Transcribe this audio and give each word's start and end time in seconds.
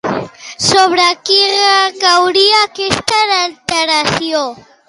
Sobre 0.69 1.03
qui 1.27 1.37
recauria 1.59 2.65
aquesta 2.71 3.23
alteració? 3.37 4.47